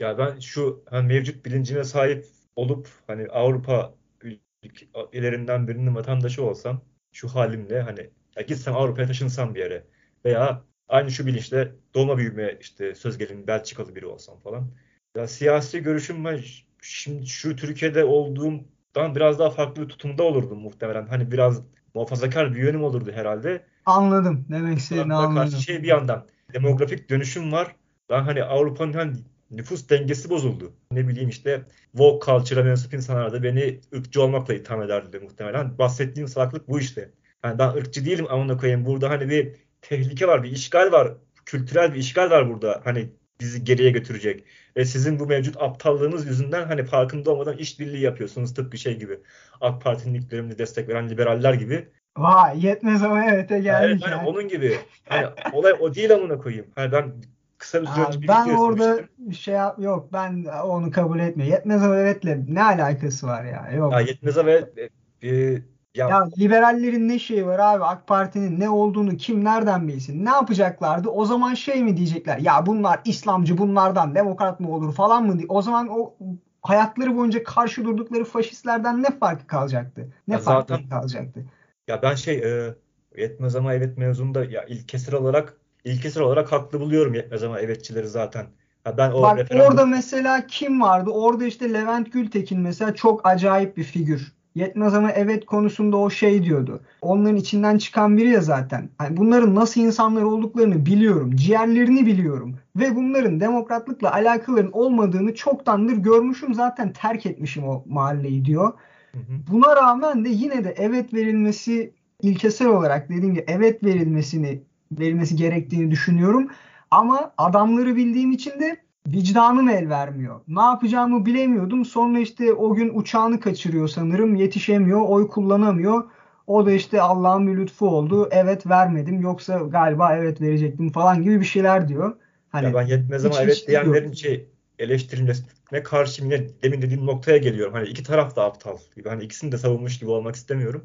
[0.00, 6.82] Ya ben şu hani mevcut bilincine sahip olup hani Avrupa ülkelerinden birinin vatandaşı olsam
[7.12, 9.84] şu halimle hani ya gitsem Avrupa'ya taşınsam bir yere
[10.24, 14.70] veya aynı şu bilinçle doğma büyüme işte söz gelimi Belçikalı biri olsam falan
[15.16, 16.40] ya siyasi görüşüm ben
[16.82, 21.06] şimdi şu Türkiye'de olduğumdan biraz daha farklı bir tutumda olurdum muhtemelen.
[21.06, 21.62] Hani biraz
[21.94, 23.66] muhafazakar bir yönüm olurdu herhalde.
[23.86, 24.46] Anladım.
[24.50, 25.36] Demek istediğini anladım.
[25.36, 27.76] Karşı şey bir yandan demografik dönüşüm var.
[28.10, 29.16] Ben hani Avrupa'nın hani
[29.50, 30.72] nüfus dengesi bozuldu.
[30.90, 35.78] Ne bileyim işte woke culture'a mensup insanlar da beni ırkçı olmakla itham ederdi muhtemelen.
[35.78, 37.10] Bahsettiğim salaklık bu işte.
[37.44, 38.84] Yani ben ırkçı değilim amına koyayım.
[38.84, 41.14] Burada hani bir tehlike var, bir işgal var.
[41.46, 42.80] Kültürel bir işgal var burada.
[42.84, 44.44] Hani bizi geriye götürecek.
[44.76, 49.20] Ve sizin bu mevcut aptallığınız yüzünden hani farkında olmadan işbirliği yapıyorsunuz tıpkı şey gibi.
[49.60, 51.88] AK Parti'nin ilklerini destek veren liberaller gibi.
[52.16, 53.70] Vay yetmez ama evet geldik.
[53.82, 54.28] Evet, hani yani.
[54.28, 54.76] onun gibi.
[55.08, 56.66] Hani olay o değil amına koyayım.
[56.74, 57.12] Hani ben
[57.58, 58.98] kısa bir süre önce bir Ben orada
[59.32, 61.54] şey yap yok ben onu kabul etmiyorum.
[61.54, 63.70] Yetmez ama evetle ne alakası var ya?
[63.76, 63.92] Yok.
[63.92, 64.90] Ya yetmez ama evet,
[65.22, 65.58] e,
[65.96, 70.24] ya, ya liberallerin ne şeyi var abi AK Parti'nin ne olduğunu kim nereden bilsin?
[70.24, 71.08] Ne yapacaklardı?
[71.08, 72.38] O zaman şey mi diyecekler?
[72.38, 75.40] Ya bunlar İslamcı bunlardan demokrat mı olur falan mı?
[75.48, 76.14] O zaman o
[76.62, 80.08] hayatları boyunca karşı durdukları faşistlerden ne farkı kalacaktı?
[80.28, 81.44] Ne ya farkı zaten, kalacaktı?
[81.88, 82.74] Ya ben şey e,
[83.16, 88.46] yetmez ama evet mevzunda ya ilkesir olarak ilkesir olarak haklı buluyorum yetmez ama evetçileri zaten.
[88.84, 91.10] Ha ben o Bak referandum- orada mesela kim vardı?
[91.10, 94.35] Orada işte Levent Gültekin mesela çok acayip bir figür.
[94.56, 96.80] Yetmez ama evet konusunda o şey diyordu.
[97.02, 98.88] Onların içinden çıkan biri ya zaten.
[98.98, 101.36] Hani bunların nasıl insanlar olduklarını biliyorum.
[101.36, 102.56] Ciğerlerini biliyorum.
[102.76, 106.54] Ve bunların demokratlıkla alakaların olmadığını çoktandır görmüşüm.
[106.54, 108.72] Zaten terk etmişim o mahalleyi diyor.
[109.12, 109.52] Hı hı.
[109.52, 111.92] Buna rağmen de yine de evet verilmesi
[112.22, 114.60] ilkesel olarak dediğim gibi evet verilmesini
[114.92, 116.48] verilmesi gerektiğini düşünüyorum.
[116.90, 120.40] Ama adamları bildiğim için de vicdanım el vermiyor.
[120.48, 121.84] Ne yapacağımı bilemiyordum.
[121.84, 124.34] Sonra işte o gün uçağını kaçırıyor sanırım.
[124.36, 125.00] Yetişemiyor.
[125.00, 126.04] Oy kullanamıyor.
[126.46, 128.28] O da işte Allah'ın bir lütfu oldu.
[128.30, 129.20] Evet vermedim.
[129.20, 132.16] Yoksa galiba evet verecektim falan gibi bir şeyler diyor.
[132.48, 137.74] Hani Ya ben yetmez ama evet diyenlerin şey eleştirilmesine karşı yine demin dediğim noktaya geliyorum.
[137.74, 139.08] Hani iki taraf da aptal gibi.
[139.08, 140.84] Hani ikisini de savunmuş gibi olmak istemiyorum.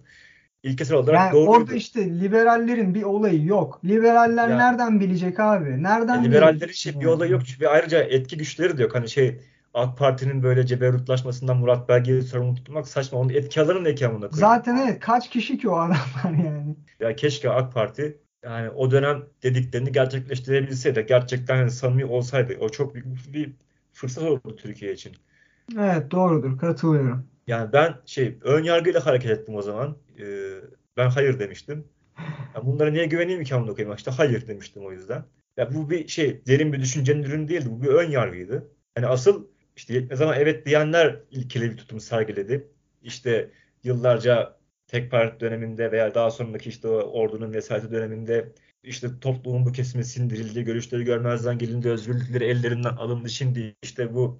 [0.64, 1.50] İlkesel olarak Yani doğruydu.
[1.52, 3.82] orada işte liberallerin bir olayı yok.
[3.86, 5.84] Liberaller Ya- nereden bilecek abi?
[5.84, 7.08] Nereden Yani liberallerin şey bir yani?
[7.10, 7.42] olayı yok.
[7.62, 8.96] Ve ayrıca etki güçleri de yok.
[8.96, 9.40] Hani şey
[9.74, 13.20] AK Parti'nin böyle ceberutlaşmasından Murat Belge'yi sorumlu tutmak saçma.
[13.20, 14.28] Onun etki alanı ne ki amına?
[14.32, 16.76] Zaten evet kaç kişi ki o adamlar yani.
[17.00, 21.06] Ya keşke AK Parti yani o dönem dediklerini gerçekleştirebilseydi.
[21.10, 22.58] Gerçekten hani samimi olsaydı.
[22.60, 23.54] O çok büyük bir
[23.94, 25.12] fırsat olurdu Türkiye için.
[25.80, 27.28] Evet doğrudur katılıyorum.
[27.52, 29.98] Yani ben şey ön yargıyla hareket ettim o zaman.
[30.20, 30.24] Ee,
[30.98, 31.88] ben hayır demiştim.
[32.56, 33.96] Ya bunlara niye güveneyim ki amına koyayım?
[33.96, 35.24] İşte hayır demiştim o yüzden.
[35.58, 37.66] Ya bu bir şey derin bir düşüncenin ürünü değildi.
[37.70, 38.72] Bu bir ön yargıydı.
[38.96, 42.68] Hani asıl işte yetmez ama evet diyenler ilkeli bir tutum sergiledi.
[43.02, 43.50] İşte
[43.84, 48.52] yıllarca tek parti döneminde veya daha sonraki işte o ordunun vesayeti döneminde
[48.84, 53.30] işte toplumun bu kesimi sindirildi, görüşleri görmezden gelindi, özgürlükleri ellerinden alındı.
[53.30, 54.40] Şimdi işte bu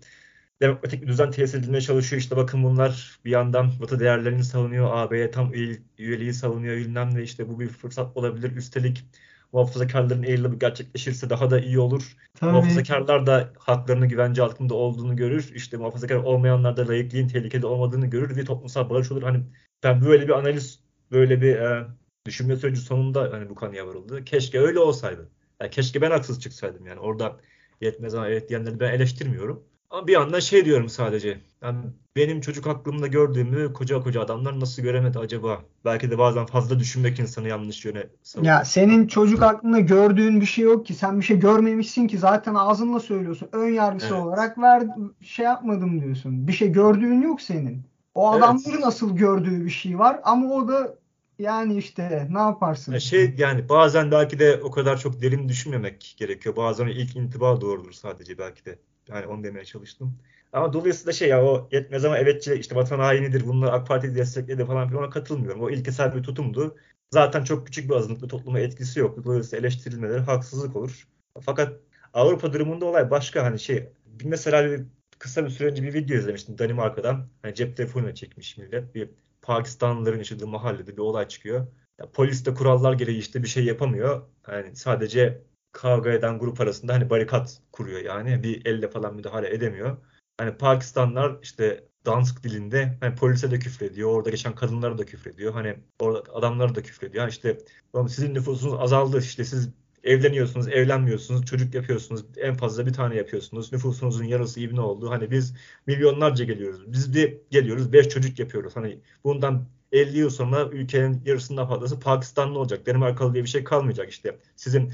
[0.62, 2.20] demokratik bir düzen tesis edilmeye çalışıyor.
[2.22, 4.90] İşte bakın bunlar bir yandan Batı değerlerini savunuyor.
[4.94, 7.24] AB'ye tam üye- üyeliği savunuyor bilmem ne.
[7.24, 8.56] İşte bu bir fırsat olabilir.
[8.56, 9.06] Üstelik
[9.54, 12.18] muhafazakarların eğilimi gerçekleşirse daha da iyi olur.
[12.34, 12.52] Tabii.
[12.52, 15.52] Muhafazakarlar da haklarını güvence altında olduğunu görür.
[15.56, 19.24] İşte muhafazakar olmayanlar da layıklığın tehlikede olmadığını görür ve toplumsal barış olur.
[19.24, 19.44] Hani
[19.84, 20.80] ben böyle bir analiz,
[21.12, 21.88] böyle bir e,
[22.26, 24.26] düşünme süreci sonunda hani bu kanıya varıldı.
[24.26, 25.30] Keşke öyle olsaydı.
[25.62, 27.00] Yani keşke ben haksız çıksaydım yani.
[27.00, 27.38] Orada
[27.82, 29.71] yetmez ama evet diyenleri ben eleştirmiyorum.
[29.92, 31.42] Ama bir yandan şey diyorum sadece.
[31.62, 31.78] Yani
[32.16, 35.62] benim çocuk aklımda gördüğümü koca koca adamlar nasıl göremedi acaba?
[35.86, 38.56] Belki de bazen fazla düşünmek insanı yanlış yöne savuruyor.
[38.56, 40.94] Ya senin çocuk aklında gördüğün bir şey yok ki.
[40.94, 42.18] Sen bir şey görmemişsin ki.
[42.18, 43.50] Zaten ağzınla söylüyorsun.
[43.52, 44.24] Ön yargısı Evet.
[44.24, 44.84] olarak ver
[45.22, 46.48] şey yapmadım diyorsun.
[46.48, 47.84] Bir şey gördüğün yok senin.
[48.16, 48.44] O Evet.
[48.44, 50.96] adamların asıl gördüğü bir şey var ama o da
[51.40, 52.92] yani işte ne yaparsın?
[52.92, 56.56] Ya şey yani bazen belki de o kadar çok derin düşünmemek gerekiyor.
[56.56, 58.80] Bazen ilk intiba doğrudur sadece belki de.
[59.10, 60.18] Yani onu demeye çalıştım.
[60.54, 64.66] Ama dolayısıyla şey ya o yetmez ama evetçi işte vatan hainidir bunlar AK Parti destekledi
[64.66, 65.62] falan filan ona katılmıyorum.
[65.62, 66.78] O ilkesel bir tutumdu.
[67.14, 69.24] Zaten çok küçük bir azınlıklı topluma etkisi yoktu.
[69.26, 71.08] Dolayısıyla eleştirilmeleri haksızlık olur.
[71.42, 71.80] Fakat
[72.14, 73.90] Avrupa durumunda olay başka hani şey
[74.24, 74.86] mesela bir
[75.20, 77.28] kısa bir süre önce bir video izlemiştim Danimarka'dan.
[77.42, 78.96] Hani cep telefonuyla çekmiş millet.
[78.96, 79.10] Bir
[79.42, 81.68] Pakistanlıların yaşadığı mahallede bir olay çıkıyor.
[82.00, 84.22] Ya polis de kurallar gereği işte bir şey yapamıyor.
[84.48, 88.44] Yani sadece kavga eden grup arasında hani barikat kuruyor yani.
[88.44, 89.98] Bir elle falan müdahale edemiyor.
[90.38, 94.10] Hani Pakistanlar işte Dansk dilinde hani polise de küfrediyor.
[94.10, 95.54] Orada geçen kadınlara da küfrediyor.
[95.54, 97.28] Hani orada adamlara da küfrediyor.
[97.28, 97.58] İşte
[97.94, 99.20] "Oğlum sizin nüfusunuz azaldı.
[99.20, 99.70] İşte siz
[100.04, 102.26] evleniyorsunuz, evlenmiyorsunuz, çocuk yapıyorsunuz.
[102.38, 103.74] En fazla bir tane yapıyorsunuz.
[103.74, 105.10] Nüfusunuzun yarısı ibne oldu.
[105.10, 105.56] Hani biz
[105.88, 106.94] milyonlarca geliyoruz.
[106.94, 108.76] Biz bir geliyoruz, beş çocuk yapıyoruz.
[108.76, 112.86] Hani bundan 50 yıl sonra ülkenin yarısından fazlası Pakistanlı olacak.
[112.88, 114.40] Danimarkalı diye bir şey kalmayacak işte.
[114.56, 114.94] Sizin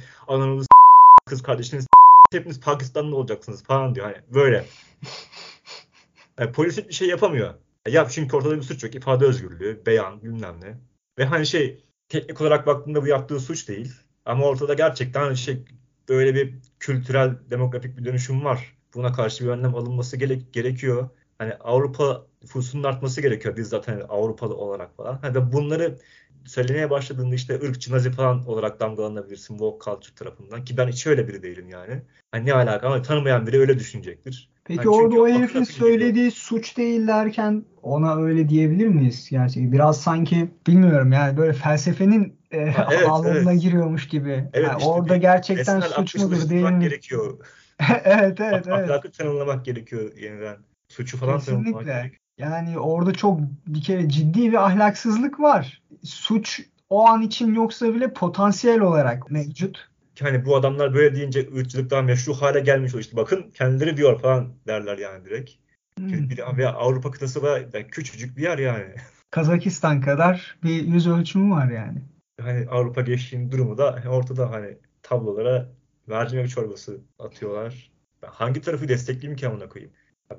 [0.61, 0.67] s-
[1.25, 1.87] kız kardeşiniz
[2.33, 4.05] hepiniz Pakistanlı olacaksınız falan diyor.
[4.05, 4.65] Hani böyle.
[6.39, 7.53] Yani polis hiçbir şey yapamıyor.
[7.87, 8.95] Ya çünkü ortada bir suç yok.
[8.95, 10.77] İfade özgürlüğü, beyan, bilmem ne.
[11.19, 13.93] Ve hani şey teknik olarak baktığında bu yaptığı suç değil.
[14.25, 15.63] Ama ortada gerçekten hani şey
[16.09, 18.77] böyle bir kültürel, demografik bir dönüşüm var.
[18.93, 21.09] Buna karşı bir önlem alınması gere- gerekiyor.
[21.37, 23.57] Hani Avrupa nüfusunun artması gerekiyor.
[23.57, 25.19] Biz zaten Avrupalı olarak falan.
[25.21, 25.97] Hani ve bunları
[26.45, 30.65] söylemeye başladığında işte ırkçı nazi falan olarak damgalanabilirsin woke culture tarafından.
[30.65, 32.01] Ki ben hiç öyle biri değilim yani.
[32.31, 34.49] Hani ne alaka ama tanımayan biri öyle düşünecektir.
[34.63, 39.71] Peki Hani orada o herifin söylediği suç değil derken ona öyle diyebilir miyiz gerçekten?
[39.71, 43.61] Biraz sanki bilmiyorum yani böyle felsefenin e, Ha, evet, alanına evet.
[43.61, 44.49] giriyormuş gibi.
[44.53, 46.79] Evet, Yani işte orada bir gerçekten suç mudur değil mi?
[46.79, 47.37] gerekiyor.
[48.03, 48.67] Evet evet evet.
[48.67, 50.57] Ahlakı tanımlamak gerekiyor yeniden.
[50.87, 51.93] Suçu falan tanımlamak Kesinlikle.
[51.99, 52.26] gerekiyor.
[52.37, 55.81] Yani orada çok bir kere ciddi bir ahlaksızlık var.
[56.03, 59.89] Suç o an için yoksa bile potansiyel olarak mevcut.
[60.19, 64.21] Hani bu adamlar böyle deyince ırkçılık daha meşru hale gelmiş o işte bakın kendileri diyor
[64.21, 65.51] falan derler yani direkt.
[65.97, 66.29] Hmm.
[66.29, 68.95] Bir, ve Avrupa kıtası da yani küçücük bir yer yani.
[69.31, 72.01] Kazakistan kadar bir yüz ölçümü var yani.
[72.41, 75.69] Hani Avrupa geçtiğin durumu da ortada hani tablolara
[76.07, 77.91] mercimek çorbası atıyorlar.
[78.23, 79.93] Ben hangi tarafı destekleyeyim ki amına koyayım?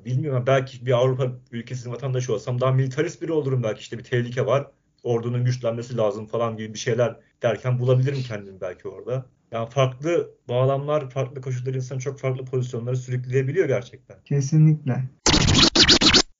[0.04, 4.46] Bilmiyorum belki bir Avrupa ülkesinin vatandaşı olsam daha militarist biri olurum belki işte bir tehlike
[4.46, 4.66] var.
[5.02, 9.26] Ordunun güçlenmesi lazım falan gibi bir şeyler derken bulabilirim kendimi belki orada.
[9.52, 14.16] Yani farklı bağlamlar, farklı koşullar insanı çok farklı pozisyonlara sürükleyebiliyor gerçekten.
[14.24, 15.02] Kesinlikle.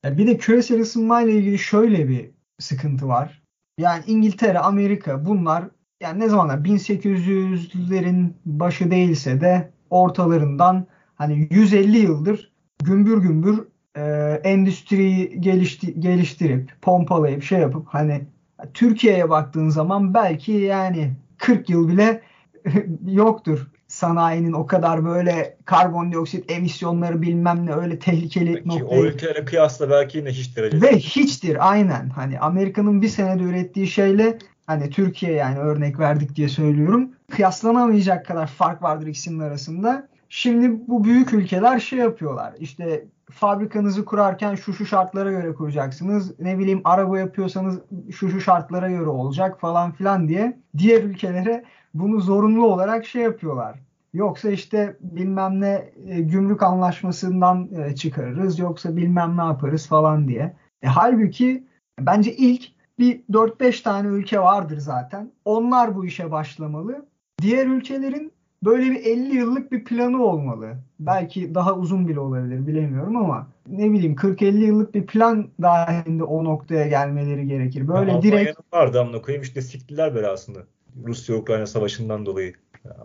[0.04, 3.42] Ya bir de küresel ısınmayla ilgili şöyle bir sıkıntı var.
[3.78, 5.64] Yani İngiltere, Amerika bunlar
[6.02, 12.52] yani ne zamanlar 1800'lerin başı değilse de ortalarından hani 150 yıldır
[12.84, 13.64] gümbür gümbür
[13.96, 14.02] e,
[14.44, 18.24] endüstriyi gelişti, geliştirip pompalayıp şey yapıp hani
[18.74, 22.22] Türkiye'ye baktığın zaman belki yani 40 yıl bile
[23.06, 29.44] yoktur sanayinin o kadar böyle karbondioksit emisyonları bilmem ne öyle tehlikeli Belki noktaya o ülkelere
[29.44, 30.80] kıyasla belki yine hiç derece.
[30.80, 32.08] ve hiçtir aynen.
[32.08, 37.10] Hani Amerika'nın bir senede ürettiği şeyle hani Türkiye yani örnek verdik diye söylüyorum.
[37.30, 40.08] Kıyaslanamayacak kadar fark vardır ikisinin arasında.
[40.28, 42.54] Şimdi bu büyük ülkeler şey yapıyorlar.
[42.58, 46.40] İşte fabrikanızı kurarken şu şu şartlara göre kuracaksınız.
[46.40, 51.64] Ne bileyim araba yapıyorsanız şu şu şartlara göre olacak falan filan diye diğer ülkelere
[51.94, 53.78] bunu zorunlu olarak şey yapıyorlar.
[54.14, 60.56] Yoksa işte bilmem ne e, gümrük anlaşmasından e, çıkarırız yoksa bilmem ne yaparız falan diye.
[60.82, 61.64] E, halbuki
[62.00, 62.62] bence ilk
[62.98, 65.30] bir 4-5 tane ülke vardır zaten.
[65.44, 67.06] Onlar bu işe başlamalı.
[67.42, 68.32] Diğer ülkelerin
[68.64, 70.76] böyle bir 50 yıllık bir planı olmalı.
[71.00, 76.44] Belki daha uzun bile olabilir bilemiyorum ama ne bileyim 40-50 yıllık bir plan dahilinde o
[76.44, 77.88] noktaya gelmeleri gerekir.
[77.88, 80.58] Böyle Ya direkt vardı amına koyayım işte siktiler belasını.
[81.06, 82.52] Rusya-Ukrayna savaşından dolayı.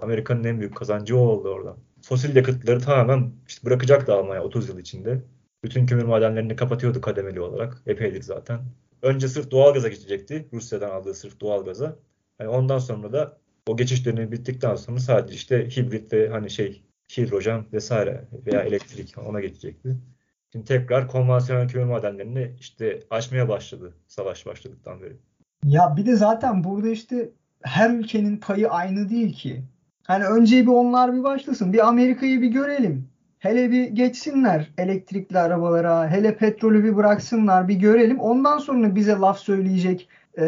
[0.02, 1.78] Amerika'nın en büyük kazancı o oldu oradan.
[2.02, 5.22] Fosil yakıtları tamamen işte bırakacaktı Almanya 30 yıl içinde.
[5.64, 7.82] Bütün kömür madenlerini kapatıyordu kademeli olarak.
[7.86, 8.60] Epeydir zaten.
[9.02, 10.48] Önce sırf doğalgaza geçecekti.
[10.54, 11.96] Rusya'dan aldığı sırf doğalgaza.
[12.40, 16.84] Yani ondan sonra da o geçiş dönemi bittikten sonra sadece işte hibrit ve hani şey
[17.18, 19.98] hidrojen vesaire veya elektrik ona geçecekti.
[20.52, 25.18] Şimdi tekrar konvansiyonel kömür madenlerini işte açmaya başladı savaş başladıktan beri.
[25.66, 27.30] Ya bir de zaten burada işte
[27.62, 29.64] her ülkenin payı aynı değil ki.
[30.08, 31.74] Hani önce bir onlar bir başlasın.
[31.74, 33.08] Bir Amerika'yı bir görelim.
[33.40, 36.10] Hele bir geçsinler elektrikli arabalara.
[36.10, 38.20] Hele petrolü bir bıraksınlar bir görelim.
[38.20, 40.46] Ondan sonra bize laf söyleyecek, e,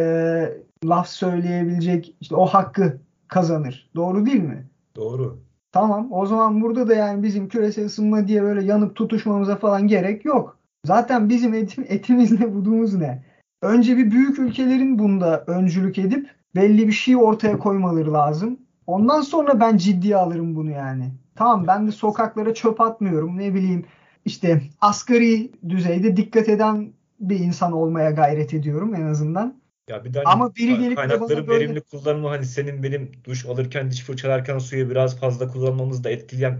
[0.85, 3.89] laf söyleyebilecek işte o hakkı kazanır.
[3.95, 4.67] Doğru değil mi?
[4.95, 5.39] Doğru.
[5.71, 6.07] Tamam.
[6.11, 10.57] O zaman burada da yani bizim küresel ısınma diye böyle yanıp tutuşmamıza falan gerek yok.
[10.85, 13.23] Zaten bizim etim, etimiz ne, budumuz ne?
[13.61, 18.59] Önce bir büyük ülkelerin bunda öncülük edip belli bir şey ortaya koymaları lazım.
[18.87, 21.11] Ondan sonra ben ciddiye alırım bunu yani.
[21.35, 23.37] Tamam ben de sokaklara çöp atmıyorum.
[23.37, 23.85] Ne bileyim
[24.25, 29.55] işte asgari düzeyde dikkat eden bir insan olmaya gayret ediyorum en azından.
[29.89, 33.45] Ya bir de hani Ama biri gelip kaynakların böyle- verimli kullanımı hani senin benim duş
[33.45, 36.59] alırken diş fırçalarken suyu biraz fazla kullanmamız da etkileyen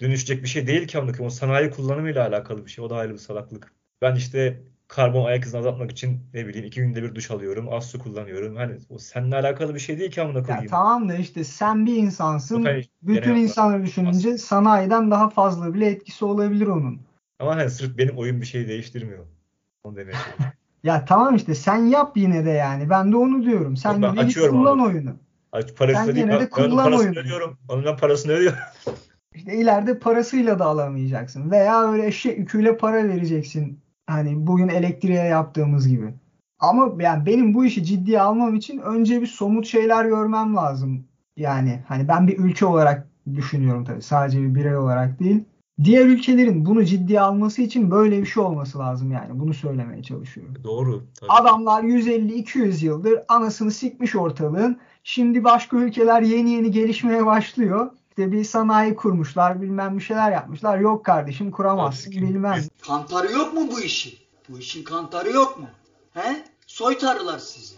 [0.00, 1.16] dönüşecek bir şey değil ki amına.
[1.20, 2.84] O sanayi kullanımıyla alakalı bir şey.
[2.84, 3.72] O da ayrı bir salaklık.
[4.02, 7.72] Ben işte karbon ayak izini azaltmak için ne bileyim iki günde bir duş alıyorum.
[7.72, 8.56] Az su kullanıyorum.
[8.56, 10.66] Hani o seninle alakalı bir şey değil ki amına Ya koyayım.
[10.68, 12.56] tamam da işte sen bir insansın.
[12.58, 17.00] Yok, hani Bütün insanları düşününce sanayiden daha fazla bile etkisi olabilir onun.
[17.38, 19.26] Ama hani sırf benim oyun bir şey değiştirmiyor.
[19.84, 20.44] Onu demeye çalışıyorum.
[20.84, 22.90] Ya tamam işte sen yap yine de yani.
[22.90, 23.76] Ben de onu diyorum.
[23.76, 24.82] Sen ben yine kullan abi.
[24.82, 25.10] oyunu.
[25.52, 27.18] Ay, Parasını Sen değil, yine de kullan oyunu.
[27.18, 27.58] ödüyorum.
[27.68, 28.58] Onun ben parasını ödüyorum.
[29.34, 31.50] İşte ileride parasıyla da alamayacaksın.
[31.50, 33.80] Veya öyle eşek yüküyle para vereceksin.
[34.06, 36.14] Hani bugün elektriğe yaptığımız gibi.
[36.58, 41.04] Ama yani benim bu işi ciddiye almam için önce bir somut şeyler görmem lazım.
[41.36, 44.02] Yani hani ben bir ülke olarak düşünüyorum tabii.
[44.02, 45.44] Sadece bir birey olarak değil.
[45.84, 49.40] Diğer ülkelerin bunu ciddiye alması için böyle bir şey olması lazım yani.
[49.40, 50.54] Bunu söylemeye çalışıyorum.
[50.64, 51.04] Doğru.
[51.20, 51.32] Tabii.
[51.32, 54.80] Adamlar 150-200 yıldır anasını sikmiş ortalığın.
[55.04, 57.90] Şimdi başka ülkeler yeni yeni gelişmeye başlıyor.
[58.10, 60.78] İşte bir sanayi kurmuşlar, bilmem bir şeyler yapmışlar.
[60.78, 62.62] Yok kardeşim kuramazsın, Tabii bilmem.
[62.86, 64.14] Kantarı yok mu bu işin?
[64.48, 65.66] Bu işin kantarı yok mu?
[66.10, 66.44] He?
[66.66, 67.74] Soytarılar sizi.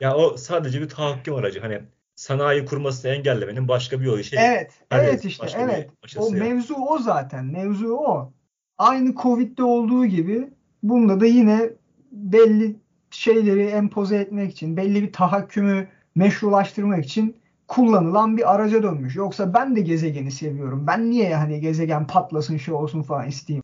[0.00, 1.60] Ya o sadece bir tahakküm aracı.
[1.60, 1.82] Hani
[2.20, 4.24] sanayi kurmasını engellemenin başka bir yolu.
[4.24, 5.90] Şey, Evet, evet işte, evet.
[6.16, 7.44] O mevzu o zaten.
[7.44, 8.32] Mevzu o.
[8.78, 10.48] Aynı Covid'de olduğu gibi
[10.82, 11.70] bunda da yine
[12.12, 12.76] belli
[13.10, 17.36] şeyleri empoze etmek için, belli bir tahakkümü meşrulaştırmak için
[17.68, 19.16] kullanılan bir araca dönmüş.
[19.16, 20.86] Yoksa ben de gezegeni seviyorum.
[20.86, 23.62] Ben niye hani gezegen patlasın şey olsun falan isteyeyim.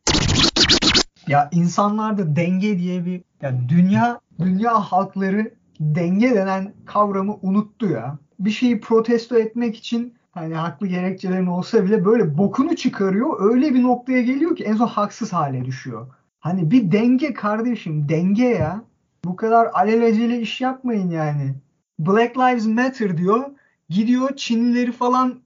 [1.27, 8.17] Ya insanlarda denge diye bir ya dünya dünya halkları denge denen kavramı unuttu ya.
[8.39, 13.51] Bir şeyi protesto etmek için hani haklı gerekçelerin olsa bile böyle bokunu çıkarıyor.
[13.51, 16.07] Öyle bir noktaya geliyor ki en son haksız hale düşüyor.
[16.39, 18.81] Hani bir denge kardeşim denge ya.
[19.25, 21.55] Bu kadar alelacele iş yapmayın yani.
[21.99, 23.45] Black Lives Matter diyor.
[23.89, 25.39] Gidiyor Çinlileri falan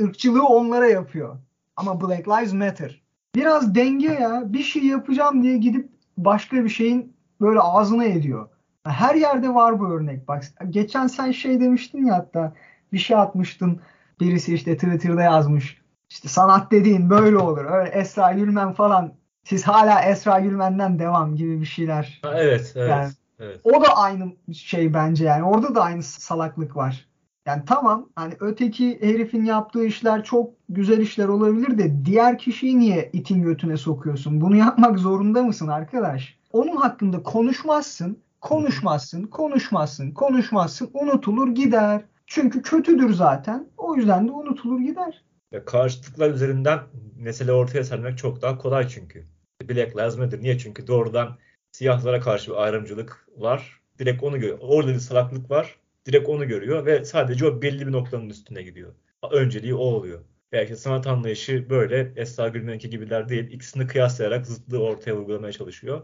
[0.00, 1.36] ırkçılığı onlara yapıyor.
[1.76, 3.02] ama Black Lives Matter.
[3.34, 4.42] Biraz denge ya.
[4.52, 8.48] Bir şey yapacağım diye gidip başka bir şeyin böyle ağzına ediyor.
[8.84, 10.28] Her yerde var bu örnek.
[10.28, 12.52] Bak geçen sen şey demiştin ya hatta
[12.92, 13.80] bir şey atmıştın.
[14.20, 15.82] Birisi işte Twitter'da yazmış.
[16.10, 17.64] İşte sanat dediğin böyle olur.
[17.64, 19.12] Öyle Esra Gülmen falan.
[19.44, 22.20] Siz hala Esra Gülmen'den devam gibi bir şeyler.
[22.22, 22.90] Ha, evet, evet.
[22.90, 23.08] Yani,
[23.40, 23.60] evet.
[23.64, 25.44] O da aynı şey bence yani.
[25.44, 27.08] Orada da aynı salaklık var.
[27.46, 33.10] Yani tamam hani öteki herifin yaptığı işler çok güzel işler olabilir de diğer kişiyi niye
[33.12, 34.40] itin götüne sokuyorsun?
[34.40, 36.38] Bunu yapmak zorunda mısın arkadaş?
[36.52, 42.02] Onun hakkında konuşmazsın, konuşmazsın, konuşmazsın, konuşmazsın, unutulur gider.
[42.26, 43.68] Çünkü kötüdür zaten.
[43.76, 45.24] O yüzden de unutulur gider.
[45.52, 46.80] Ya karşıtlıklar üzerinden
[47.16, 49.26] mesele ortaya sermek çok daha kolay çünkü.
[49.68, 50.42] Black Lives Matter.
[50.42, 50.58] Niye?
[50.58, 51.38] Çünkü doğrudan
[51.72, 53.80] siyahlara karşı bir ayrımcılık var.
[53.98, 54.58] Direkt onu görüyor.
[54.60, 55.76] Orada bir salaklık var.
[56.06, 58.94] Direkt onu görüyor ve sadece o belli bir noktanın üstüne gidiyor.
[59.32, 60.20] Önceliği o oluyor.
[60.52, 63.50] Belki sanat anlayışı böyle Esra Gülmen'inki gibiler değil.
[63.50, 66.02] İkisini kıyaslayarak zıtlığı ortaya vurgulamaya çalışıyor.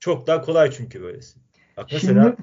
[0.00, 1.38] Çok daha kolay çünkü böylesi.
[1.76, 2.36] Bak mesela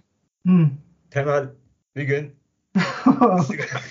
[0.46, 0.72] Şimdi...
[1.12, 1.50] Temel
[1.96, 2.36] bir gün
[3.48, 3.82] sigara,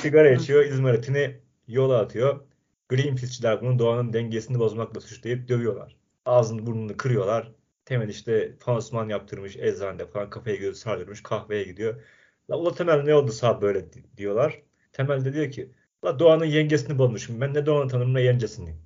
[0.00, 1.36] sigara içiyor, izmaritini
[1.68, 2.40] yola atıyor.
[2.88, 5.96] Greenpeace'çiler bunu doğanın dengesini bozmakla suçlayıp dövüyorlar.
[6.24, 7.52] Ağzını burnunu kırıyorlar.
[7.84, 12.02] Temel işte pansuman yaptırmış eczanede falan kafaya gözü sardırmış kahveye gidiyor.
[12.50, 13.84] La ula Temel ne oldu sağ böyle
[14.16, 14.62] diyorlar.
[14.92, 15.70] Temel de diyor ki
[16.04, 17.40] la doğanın yengesini bozmuşum.
[17.40, 18.76] Ben ne doğanı tanırım ne yencesini.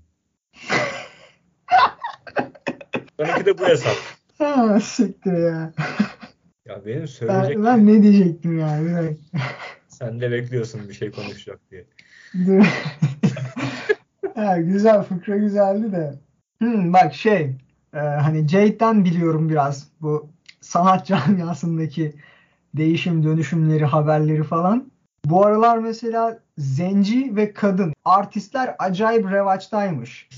[3.19, 3.97] Benimki de bu hesap.
[4.41, 5.73] Ha, siktir ya.
[6.67, 7.57] Ya benim söyleyecek...
[7.57, 9.17] Ben, ben ne diyecektim yani?
[9.89, 11.87] Sen de bekliyorsun bir şey konuşacak diye.
[14.35, 16.19] ha, güzel fıkra güzeldi de.
[16.59, 17.57] Hmm, bak şey
[17.95, 22.13] e, hani Jade'den biliyorum biraz bu sanat camiasındaki
[22.75, 24.91] değişim dönüşümleri haberleri falan.
[25.25, 30.29] Bu aralar mesela zenci ve kadın artistler acayip revaçtaymış.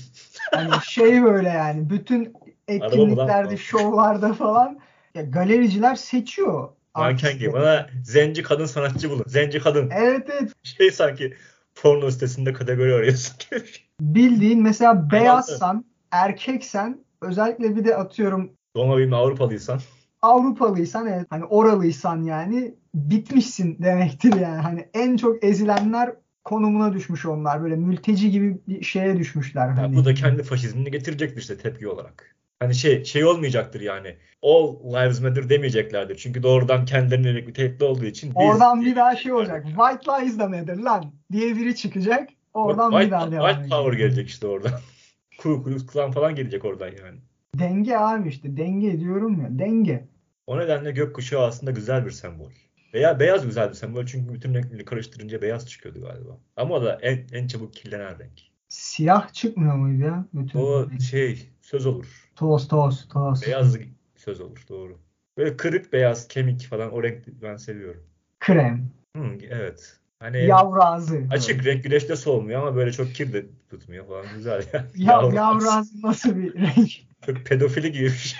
[0.51, 2.33] Hani şey böyle yani bütün
[2.67, 4.79] etkinliklerde, şovlarda falan
[5.15, 6.69] ya galericiler seçiyor.
[6.95, 7.53] Manken gibi.
[7.53, 9.23] Bana zenci kadın sanatçı bulun.
[9.27, 9.89] Zenci kadın.
[9.95, 10.51] Evet evet.
[10.63, 11.33] Şey sanki
[11.75, 13.63] porno sitesinde kategori arıyorsun gibi.
[14.01, 19.79] Bildiğin mesela beyazsan, erkeksen özellikle bir de atıyorum Doğma büyüme Avrupalıysan.
[20.21, 24.61] Avrupalıysan evet hani oralıysan yani bitmişsin demektir yani.
[24.61, 27.63] Hani en çok ezilenler konumuna düşmüş onlar.
[27.63, 29.67] Böyle mülteci gibi bir şeye düşmüşler.
[29.67, 29.95] Ya hani.
[29.95, 32.32] bu da kendi faşizmini getirecektir işte tepki olarak.
[32.59, 34.15] Hani şey şey olmayacaktır yani.
[34.41, 36.15] All lives matter demeyeceklerdir.
[36.15, 38.29] Çünkü doğrudan kendilerine yönelik bir tehdit olduğu için.
[38.29, 39.65] Biz Oradan bir daha şey olacak.
[39.65, 42.29] White lies da matter lan diye biri çıkacak.
[42.53, 44.71] Oradan white, bir daha devam White power gelecek işte oradan.
[45.37, 47.19] Ku Klux Klan falan gelecek oradan yani.
[47.59, 48.57] Denge abi işte.
[48.57, 49.47] Denge diyorum ya.
[49.59, 50.07] Denge.
[50.47, 52.49] O nedenle gökkuşağı aslında güzel bir sembol.
[52.93, 56.37] Veya beyaz güzel bir sembol çünkü bütün renkleri karıştırınca beyaz çıkıyordu galiba.
[56.57, 58.41] Ama o da en, en çabuk kirlenen renk.
[58.67, 60.25] Siyah çıkmıyor muydu ya?
[60.33, 61.01] Bütün O renk.
[61.01, 62.22] şey söz olur.
[62.35, 63.47] Toz toz toz.
[63.47, 63.77] Beyaz
[64.15, 64.97] söz olur doğru.
[65.37, 68.03] Böyle kırık beyaz kemik falan o renk ben seviyorum.
[68.39, 68.89] Krem.
[69.17, 69.97] Hı, evet.
[70.19, 71.21] Hani Yavru ağzı.
[71.31, 74.85] açık renk güneşte solmuyor ama böyle çok kir de tutmuyor falan güzel ya.
[74.95, 76.89] Ya, yavru ağzı nasıl bir renk?
[77.25, 78.39] Çok pedofili gibi bir şey.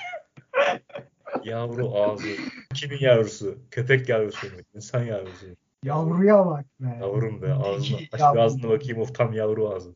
[1.51, 2.27] Yavru ağzı.
[2.73, 3.57] Kimin yavrusu?
[3.71, 4.53] Köpek yavrusu mu?
[4.75, 5.53] İnsan yavrusu mu?
[5.83, 6.97] Yavruya bak be.
[7.01, 7.97] Yavrum be ağzına.
[8.11, 8.35] Aç Yavrum.
[8.35, 9.91] bir ağzına bakayım of tam yavru ağzı.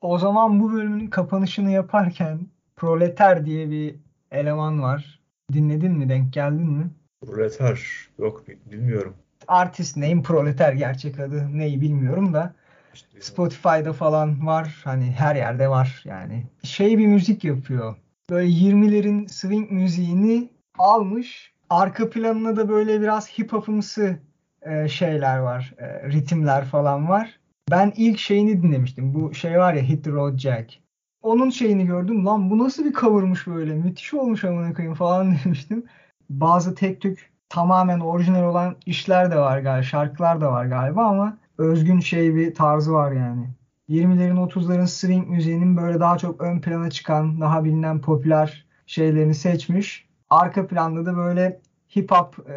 [0.00, 3.96] O zaman bu bölümün kapanışını yaparken Proleter diye bir
[4.30, 5.20] eleman var.
[5.52, 6.08] Dinledin mi?
[6.08, 6.90] Denk geldin mi?
[7.26, 8.08] Proleter.
[8.18, 9.14] Yok bilmiyorum.
[9.48, 12.54] Artist name Proleter gerçek adı neyi bilmiyorum da
[12.94, 14.80] İşte, Spotify'da falan var.
[14.84, 16.46] Hani her yerde var yani.
[16.62, 17.96] Şey bir müzik yapıyor.
[18.30, 21.52] Böyle 20'lerin swing müziğini almış.
[21.70, 24.18] Arka planına da böyle biraz hip hop'ımsı
[24.62, 25.74] e, şeyler var.
[25.78, 27.38] E, ritimler falan var.
[27.70, 29.14] Ben ilk şeyini dinlemiştim.
[29.14, 30.85] Bu şey var ya Hit the Road Jack.
[31.26, 32.26] Onun şeyini gördüm.
[32.26, 33.74] Lan bu nasıl bir cover'mış böyle.
[33.74, 35.84] Müthiş olmuş amına koyayım falan demiştim.
[36.30, 39.82] Bazı tek tük tamamen orijinal olan işler de var galiba.
[39.82, 43.48] Şarkılar da var galiba ama özgün şey bir tarzı var yani.
[43.88, 50.06] 20'lerin 30'ların swing müziğinin böyle daha çok ön plana çıkan, daha bilinen popüler şeylerini seçmiş.
[50.30, 51.60] Arka planda da böyle
[51.96, 52.54] hip hop e,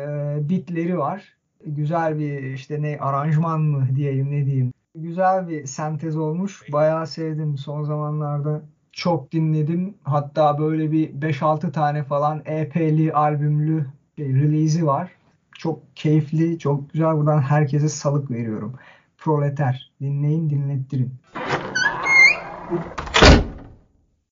[0.49, 1.37] beatleri var.
[1.65, 4.73] Güzel bir işte ne aranjman mı diyeyim ne diyeyim.
[4.95, 6.63] Güzel bir sentez olmuş.
[6.71, 8.61] Bayağı sevdim son zamanlarda.
[8.91, 9.93] Çok dinledim.
[10.03, 13.85] Hatta böyle bir 5-6 tane falan EP'li, albümlü
[14.17, 15.11] şey, release'i var.
[15.57, 17.17] Çok keyifli, çok güzel.
[17.17, 18.73] Buradan herkese salık veriyorum.
[19.17, 19.91] Proleter.
[20.01, 21.13] Dinleyin, dinlettirin.